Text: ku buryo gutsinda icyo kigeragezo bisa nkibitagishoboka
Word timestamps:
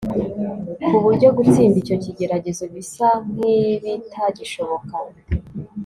ku 0.85 0.95
buryo 1.03 1.27
gutsinda 1.37 1.75
icyo 1.83 1.95
kigeragezo 2.03 2.63
bisa 2.73 3.07
nkibitagishoboka 3.31 4.95